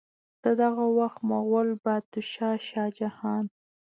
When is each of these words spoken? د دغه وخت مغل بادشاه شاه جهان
د 0.43 0.45
دغه 0.61 0.85
وخت 0.97 1.19
مغل 1.29 1.69
بادشاه 1.83 2.57
شاه 2.67 2.89
جهان 2.99 3.45